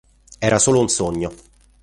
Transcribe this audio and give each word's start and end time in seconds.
Era 0.39 0.57
solo 0.57 0.79
un 0.79 0.87
sogno. 0.89 1.31